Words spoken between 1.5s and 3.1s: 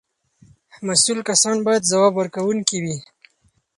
باید ځواب ورکوونکي وي.